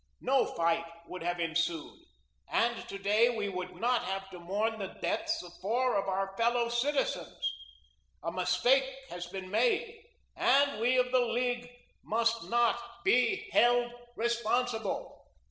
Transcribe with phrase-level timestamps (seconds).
[0.21, 1.99] No fight would have ensued,
[2.49, 6.35] and to day we would not have to mourn the deaths of four of our
[6.37, 7.53] fellow citizens.
[8.23, 9.95] A mistake has been made
[10.35, 11.69] and we of the League
[12.01, 15.29] must not be held responsible."